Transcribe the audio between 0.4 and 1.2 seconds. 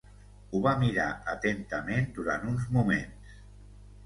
Ho va mirar